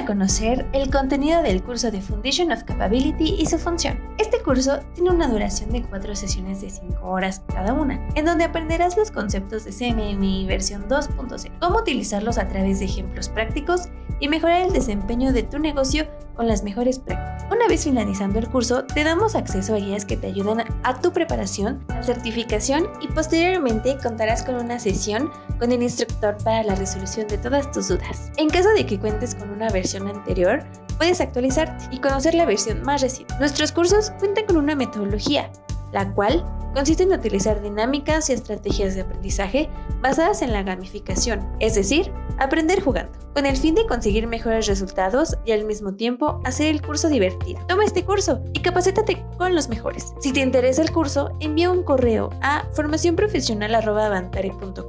[0.00, 4.00] a conocer el contenido del curso de Foundation of Capability y su función.
[4.16, 8.44] Este curso tiene una duración de 4 sesiones de 5 horas cada una, en donde
[8.44, 13.88] aprenderás los conceptos de CMMI versión 2.0, cómo utilizarlos a través de ejemplos prácticos
[14.20, 17.44] y mejorar el desempeño de tu negocio con las mejores prácticas.
[17.50, 21.12] Una vez finalizando el curso, te damos acceso a guías que te ayudan a tu
[21.12, 27.38] preparación, certificación y posteriormente contarás con una sesión con el instructor para la resolución de
[27.38, 28.30] todas tus dudas.
[28.36, 29.68] En caso de que cuentes con una
[29.98, 30.64] anterior,
[30.98, 33.34] puedes actualizarte y conocer la versión más reciente.
[33.38, 35.50] Nuestros cursos cuentan con una metodología,
[35.92, 36.44] la cual
[36.74, 39.68] consiste en utilizar dinámicas y estrategias de aprendizaje
[40.00, 45.36] basadas en la gamificación, es decir, aprender jugando, con el fin de conseguir mejores resultados
[45.44, 47.60] y al mismo tiempo hacer el curso divertido.
[47.66, 50.12] Toma este curso y capacítate con los mejores.
[50.20, 54.86] Si te interesa el curso, envía un correo a formacionprofesional.com